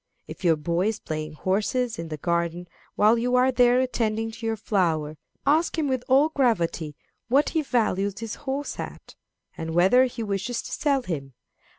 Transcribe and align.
If 0.27 0.43
your 0.43 0.55
boy 0.55 0.87
is 0.87 0.99
playing 0.99 1.33
horses 1.33 1.99
in 1.99 2.07
the 2.07 2.17
garden 2.17 2.67
while 2.95 3.19
you 3.19 3.35
are 3.35 3.51
there 3.51 3.79
attending 3.79 4.31
to 4.31 4.45
your 4.47 4.55
flowers, 4.55 5.17
ask 5.45 5.77
him 5.77 5.87
with 5.87 6.03
all 6.07 6.29
gravity 6.29 6.95
what 7.27 7.49
he 7.49 7.61
values 7.61 8.17
his 8.19 8.33
horse 8.49 8.79
at, 8.79 9.13
and 9.55 9.75
whether 9.75 10.05
he 10.05 10.23
wishes 10.23 10.63
to 10.63 10.71
sell 10.71 11.03
him. 11.03 11.35